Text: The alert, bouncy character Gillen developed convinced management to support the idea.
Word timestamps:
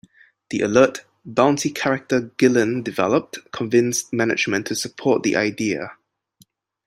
The 0.49 0.61
alert, 0.61 1.05
bouncy 1.29 1.75
character 1.75 2.31
Gillen 2.37 2.81
developed 2.81 3.37
convinced 3.51 4.11
management 4.11 4.65
to 4.65 4.75
support 4.75 5.21
the 5.21 5.35
idea. 5.35 5.91